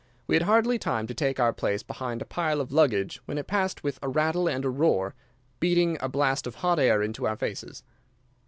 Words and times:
We 0.25 0.35
had 0.35 0.41
hardly 0.41 0.79
time 0.79 1.05
to 1.05 1.13
take 1.13 1.39
our 1.39 1.53
place 1.53 1.83
behind 1.83 2.23
a 2.23 2.25
pile 2.25 2.59
of 2.59 2.71
luggage 2.71 3.21
when 3.25 3.37
it 3.37 3.45
passed 3.45 3.83
with 3.83 3.99
a 4.01 4.09
rattle 4.09 4.49
and 4.49 4.65
a 4.65 4.69
roar, 4.71 5.13
beating 5.59 5.95
a 6.01 6.09
blast 6.09 6.47
of 6.47 6.55
hot 6.55 6.79
air 6.79 7.03
into 7.03 7.27
our 7.27 7.37
faces. 7.37 7.83